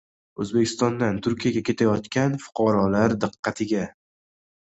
O‘zbekistondan 0.43 1.17
Turkiyaga 1.27 1.61
ketayotgan 1.67 2.39
fuqarolar 2.45 3.15
diqqatiga! 3.27 3.85